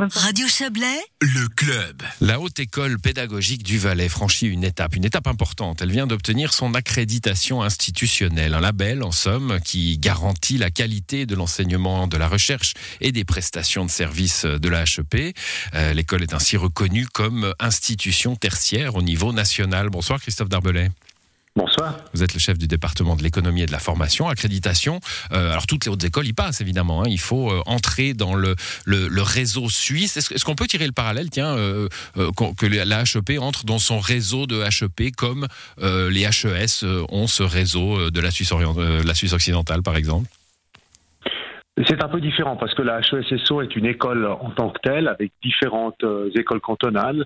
[0.00, 2.02] Radio Chablais, le club.
[2.20, 5.82] La Haute École pédagogique du Valais franchit une étape, une étape importante.
[5.82, 11.34] Elle vient d'obtenir son accréditation institutionnelle, un label en somme qui garantit la qualité de
[11.34, 15.36] l'enseignement, de la recherche et des prestations de services de la HEP.
[15.74, 19.90] Euh, l'école est ainsi reconnue comme institution tertiaire au niveau national.
[19.90, 20.90] Bonsoir Christophe Darbelay.
[21.58, 21.96] Bonsoir.
[22.14, 25.00] Vous êtes le chef du département de l'économie et de la formation, accréditation.
[25.32, 27.02] Euh, alors toutes les hautes écoles y passent évidemment.
[27.02, 27.08] Hein.
[27.08, 28.54] Il faut euh, entrer dans le,
[28.86, 30.16] le, réseau suisse.
[30.16, 34.46] Est-ce, qu'on peut tirer le parallèle, tiens, euh, que la HEP entre dans son réseau
[34.46, 35.48] de HEP comme
[35.80, 38.52] les HES ont ce réseau de la Suisse,
[39.04, 40.28] la Suisse occidentale, par exemple?
[41.88, 45.08] C'est un peu différent parce que la HESSO est une école en tant que telle
[45.08, 46.04] avec différentes
[46.36, 47.24] écoles cantonales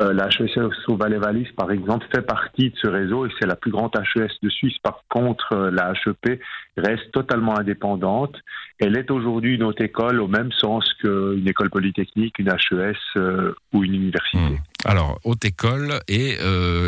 [0.00, 3.70] euh, la HES Valais-Valis, par exemple, fait partie de ce réseau et c'est la plus
[3.70, 4.76] grande HES de Suisse.
[4.82, 6.40] Par contre, euh, la HEP
[6.76, 8.36] reste totalement indépendante.
[8.80, 13.54] Elle est aujourd'hui une haute école au même sens qu'une école polytechnique, une HES euh,
[13.72, 14.38] ou une université.
[14.38, 14.58] Hmm.
[14.84, 16.36] Alors, haute école, et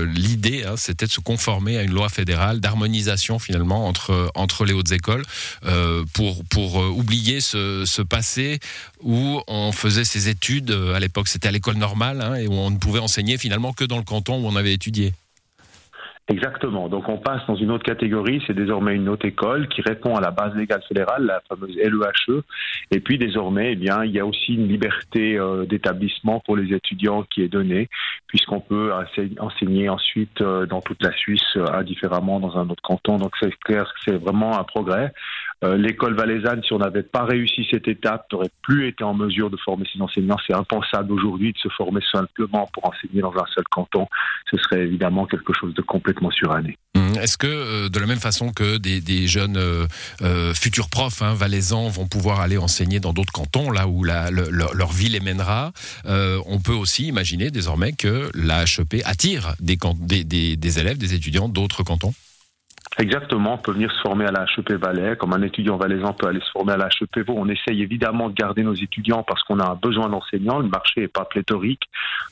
[0.07, 4.73] l'idée, hein, c'était de se conformer à une loi fédérale d'harmonisation finalement entre, entre les
[4.73, 5.25] hautes écoles
[6.13, 8.61] pour, pour oublier ce, ce, passé
[9.03, 12.71] où on faisait ses études, à l'époque c'était à l'école normale, hein, et où on
[12.71, 15.15] ne pouvait enseigner finalement que dans le canton où on avait étudié.
[16.29, 16.89] Exactement.
[16.89, 20.21] Donc on passe dans une autre catégorie, c'est désormais une autre école qui répond à
[20.21, 21.93] la base légale fédérale, la fameuse LEHE.
[22.29, 22.43] E.
[22.91, 26.75] Et puis désormais, eh bien, il y a aussi une liberté euh, d'établissement pour les
[26.75, 27.89] étudiants qui est donnée,
[28.27, 28.91] puisqu'on peut
[29.39, 33.19] enseigner ensuite euh, dans toute la Suisse euh, indifféremment dans un autre canton.
[33.19, 35.13] Donc c'est clair que c'est vraiment un progrès.
[35.77, 39.57] L'école valaisanne, si on n'avait pas réussi cette étape, n'aurait plus été en mesure de
[39.57, 40.37] former ses enseignants.
[40.47, 44.07] C'est impensable aujourd'hui de se former simplement pour enseigner dans un seul canton.
[44.51, 46.31] Ce serait évidemment quelque chose de complètement
[46.95, 47.19] Mmh.
[47.19, 49.87] Est-ce que, euh, de la même façon que des, jeunes euh,
[50.23, 54.93] euh, futurs profs hein, valaisans vont pouvoir aller enseigner dans d'autres cantons, là où leur
[54.93, 55.73] ville les mènera,
[56.05, 62.15] on peut aussi imaginer désormais que la HEP attire des élèves, des étudiants d'autres cantons?
[62.99, 66.29] Exactement, on peut venir se former à la HEP Valais, comme un étudiant valaisan peut
[66.29, 69.61] aller se former à la HEP On essaye évidemment de garder nos étudiants parce qu'on
[69.61, 71.83] a un besoin d'enseignants, le marché n'est pas pléthorique,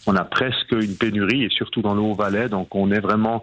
[0.06, 3.42] on a presque une pénurie et surtout dans le Haut-Valais, donc on est vraiment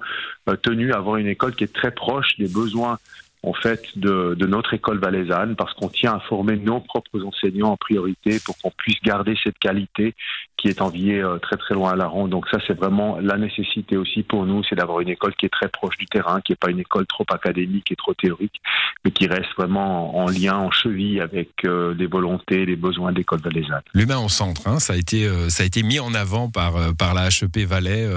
[0.50, 2.97] euh, tenu à avoir une école qui est très proche des besoins
[3.44, 7.72] en fait de, de notre école valaisanne parce qu'on tient à former nos propres enseignants
[7.72, 10.16] en priorité pour qu'on puisse garder cette qualité
[10.61, 12.29] qui est enviée euh, très très loin à la ronde.
[12.29, 15.49] Donc ça c'est vraiment la nécessité aussi pour nous, c'est d'avoir une école qui est
[15.49, 18.61] très proche du terrain, qui n'est pas une école trop académique et trop théorique,
[19.05, 23.17] mais qui reste vraiment en, lien, en cheville avec euh, les volontés, les besoins de
[23.17, 23.81] l'école valaisanne.
[23.94, 26.73] L'humain au centre, hein, ça a été euh, ça a été mis en avant par
[26.97, 28.07] par la HEP Valais.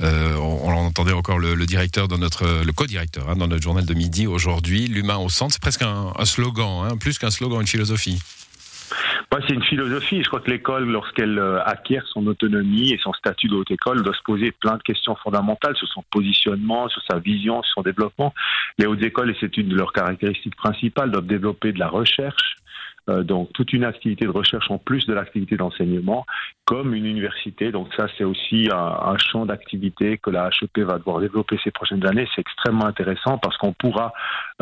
[0.00, 3.94] on, on entendait encore le, directeur dans notre le co-directeur hein, dans notre journal de
[3.94, 7.66] midi aujourd'hui aujourd'hui, l'humain au centre, c'est presque un, slogan, hein, plus qu'un slogan, une
[7.66, 8.18] philosophie.
[9.46, 10.22] C'est une philosophie.
[10.22, 14.02] Je crois que l'école, lorsqu'elle euh, acquiert son autonomie et son statut de haute école,
[14.02, 17.82] doit se poser plein de questions fondamentales sur son positionnement, sur sa vision, sur son
[17.82, 18.34] développement.
[18.78, 22.56] Les hautes écoles, et c'est une de leurs caractéristiques principales, doivent développer de la recherche,
[23.08, 26.26] euh, donc toute une activité de recherche en plus de l'activité d'enseignement,
[26.68, 27.72] comme une université.
[27.72, 32.06] Donc ça, c'est aussi un, champ d'activité que la HEP va devoir développer ces prochaines
[32.06, 32.28] années.
[32.34, 34.12] C'est extrêmement intéressant parce qu'on pourra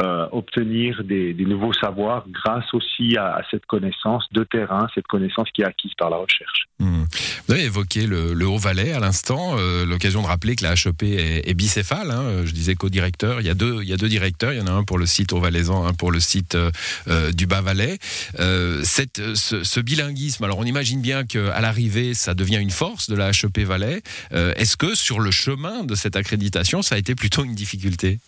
[0.01, 5.63] euh, obtenir des, nouveaux savoirs grâce aussi à, cette connaissance de terrain, cette connaissance qui
[5.63, 6.69] est acquise par la recherche.
[6.79, 7.05] Hmm.
[7.49, 11.55] Vous avez évoqué le, Haut-Valais à l'instant, euh, l'occasion de rappeler que la HEP est,
[11.55, 12.13] bicéphale.
[12.13, 12.45] Hein.
[12.45, 13.41] Je disais co-directeur.
[13.41, 14.53] Il y a deux, directeurs.
[14.53, 16.57] Il y en a un pour le site Haut-Valaisan, un pour le site
[17.35, 17.99] du Bas-Valais.
[18.39, 23.31] Euh, ce, bilinguisme, alors on imagine bien qu'à l'arrivée, ça devient une force de la
[23.31, 24.03] HEP Valais.
[24.33, 28.19] Euh, est-ce que sur le chemin de cette accréditation, ça a été plutôt une difficulté?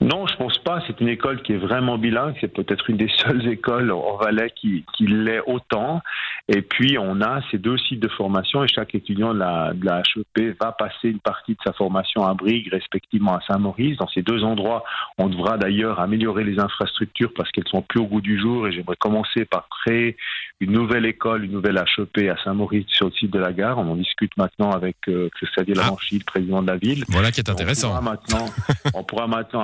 [0.00, 0.80] Non, je pense pas.
[0.86, 2.36] C'est une école qui est vraiment bilingue.
[2.40, 6.02] C'est peut-être une des seules écoles en Valais qui, qui l'est autant.
[6.48, 9.84] Et puis, on a ces deux sites de formation et chaque étudiant de la, de
[9.84, 13.98] la HEP va passer une partie de sa formation à Brigue, respectivement à Saint-Maurice.
[13.98, 14.84] Dans ces deux endroits,
[15.18, 18.68] on devra d'ailleurs améliorer les infrastructures parce qu'elles sont plus au goût du jour.
[18.68, 20.16] Et j'aimerais commencer par créer
[20.60, 23.78] une nouvelle école, une nouvelle HEP à Saint-Maurice sur le site de la gare.
[23.78, 25.90] On en discute maintenant avec euh, Xavier ah.
[26.12, 27.04] le président de la ville.
[27.08, 27.88] Voilà qui est intéressant.
[27.88, 28.46] On pourra maintenant,
[28.94, 29.62] on pourra maintenant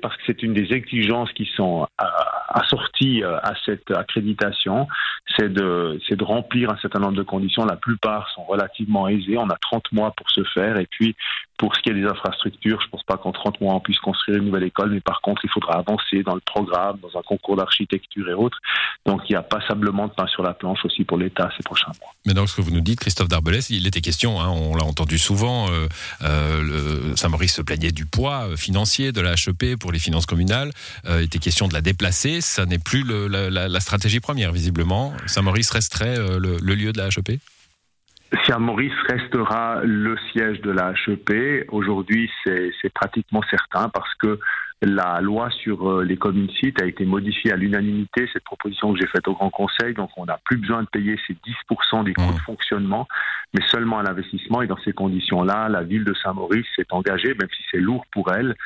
[0.00, 2.04] parce que c'est une des exigences qui sont euh,
[2.48, 4.88] assorties euh, à cette accréditation.
[5.36, 7.64] C'est de, c'est de remplir un certain nombre de conditions.
[7.64, 9.38] La plupart sont relativement aisées.
[9.38, 10.78] On a 30 mois pour se faire.
[10.78, 11.14] Et puis,
[11.62, 14.00] Pour ce qui est des infrastructures, je ne pense pas qu'en 30 mois on puisse
[14.00, 17.22] construire une nouvelle école, mais par contre il faudra avancer dans le programme, dans un
[17.22, 18.58] concours d'architecture et autres.
[19.06, 21.92] Donc il y a passablement de pain sur la planche aussi pour l'État ces prochains
[22.00, 22.10] mois.
[22.26, 24.82] Mais dans ce que vous nous dites, Christophe Darbelès, il était question, hein, on l'a
[24.82, 25.86] entendu souvent, euh,
[26.22, 30.72] euh, Saint-Maurice se plaignait du poids euh, financier de la HEP pour les finances communales,
[31.08, 35.12] il était question de la déplacer, ça n'est plus la, stratégie première visiblement.
[35.26, 37.38] Saint-Maurice resterait le, le lieu de la HEP
[38.46, 41.66] Saint-Maurice restera le siège de la HEP.
[41.70, 44.38] Aujourd'hui, c'est pratiquement certain parce que
[44.80, 48.98] la loi sur euh, les communes sites a été modifiée à l'unanimité, cette proposition que
[49.00, 49.94] j'ai faite au Grand Conseil.
[49.94, 53.06] Donc, on n'a plus besoin de payer ces 10% des coûts de fonctionnement,
[53.54, 54.60] mais seulement à l'investissement.
[54.62, 58.32] Et dans ces conditions-là, la ville de Saint-Maurice s'est engagée, même si c'est lourd pour
[58.32, 58.56] elle,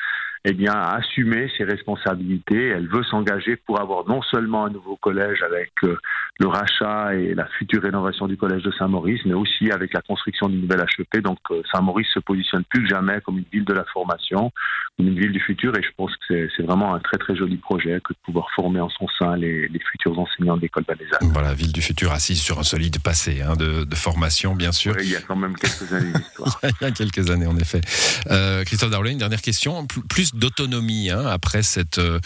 [0.45, 2.67] eh bien, à assumer ses responsabilités.
[2.67, 5.97] Elle veut s'engager pour avoir non seulement un nouveau collège avec euh,
[6.39, 10.49] le rachat et la future rénovation du collège de Saint-Maurice, mais aussi avec la construction
[10.49, 11.21] d'une nouvelle HEP.
[11.23, 14.51] Donc, euh, Saint-Maurice se positionne plus que jamais comme une ville de la formation,
[14.99, 17.99] une ville du futur, et je pense que c'est vraiment un très très joli projet
[18.03, 21.31] que de pouvoir former en son sein les, futurs enseignants de l'école valaisanne.
[21.33, 24.95] Voilà, ville du futur assise sur un solide passé hein, de, formation, bien sûr.
[24.99, 26.59] il y a quand même quelques années d'histoire.
[26.63, 27.81] il y a quelques années, en effet.
[28.29, 29.87] Euh, Christophe Darley, une dernière question.
[30.09, 32.19] Plus d'autonomie hein, après cette, euh,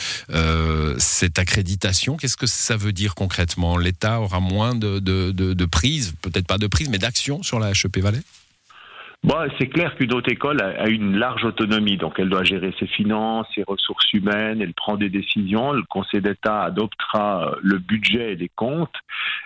[0.98, 2.18] cette accréditation.
[2.18, 3.78] Qu'est-ce que ça veut dire concrètement?
[3.78, 7.98] L'État aura moins de, de, prise, peut-être pas de prise, mais d'action sur la HEP
[8.00, 8.22] Valais?
[9.60, 13.46] C'est clair qu'une haute école a, une large autonomie, donc elle doit gérer ses finances,
[13.54, 15.74] ses ressources humaines, elle prend des décisions.
[15.74, 18.96] Le Conseil d'État adoptera euh, le budget et les comptes.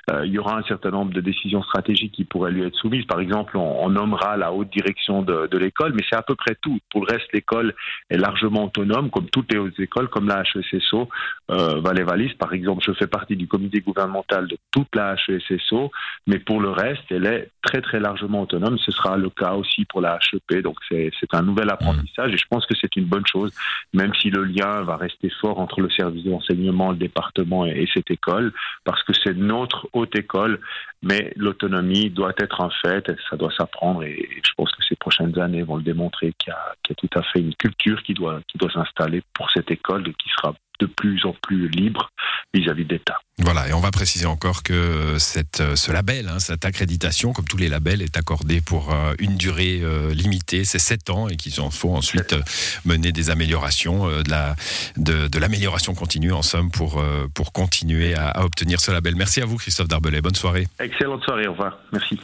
[0.10, 3.06] Euh, il y aura un certain nombre de décisions stratégiques qui pourraient lui être soumises.
[3.06, 6.80] Par exemple, on, nommera la haute direction de, l'école, mais c'est à peu près tout.
[6.89, 7.74] Pour le reste, l'école
[8.10, 11.10] est largement autonome, comme toutes les hautes écoles, comme la HESSO,
[11.51, 12.33] euh, Valais-Valis.
[12.36, 15.92] Par exemple, je fais partie du comité gouvernemental de toute la HESSO,
[16.28, 18.78] mais pour le reste, elle est très très largement autonome.
[18.80, 20.62] Ce sera le cas aussi pour la HEP.
[20.62, 23.54] Donc c'est un nouvel apprentissage et je pense que c'est une bonne chose,
[23.94, 28.10] même si le lien va rester fort entre le service d'enseignement, le département et, cette
[28.12, 28.54] école,
[28.84, 30.60] parce que c'est notre haute école,
[31.02, 35.38] mais l'autonomie doit être un fait, ça doit s'apprendre et je pense que ces prochaines
[35.40, 38.42] années vont le démontrer qu'il y, y, a tout à fait une culture qui doit,
[38.48, 42.10] qui doit s'installer pour cette école qui sera de plus en plus libre
[42.54, 43.18] vis-à-vis d'État.
[43.39, 47.57] Voilà, et on va préciser encore que cette, ce label, hein, cette accréditation, comme tous
[47.57, 51.51] les labels, est accordé pour euh, une durée euh, limitée, c'est 7 ans, et qu'il
[51.51, 52.42] faut ensuite euh,
[52.86, 54.56] mener des améliorations, de, la,
[54.95, 59.16] de, l'amélioration continue, en somme, pour, pour continuer à, à obtenir ce label.
[59.16, 60.21] Merci à vous, Christophe Darbelet.
[60.21, 60.68] Bonne soirée.
[60.80, 61.78] Excellente soirée, au revoir.
[61.92, 62.19] Merci.